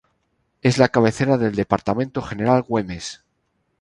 Es 0.63 0.79
la 0.79 0.89
cabecera 0.89 1.37
del 1.37 1.53
departamento 1.53 2.23
General 2.23 2.63
Güemes. 2.63 3.23